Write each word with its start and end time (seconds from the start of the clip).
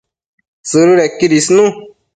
Sëdëdequid 0.69 1.31
isnu 1.39 1.65